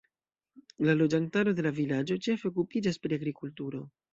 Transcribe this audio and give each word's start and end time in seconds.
La 0.87 0.95
loĝantaro 1.01 1.53
de 1.59 1.65
la 1.67 1.73
vilaĝo 1.81 2.19
ĉefe 2.29 2.51
okupiĝas 2.53 3.01
pri 3.05 3.21
agrikulturo. 3.23 3.89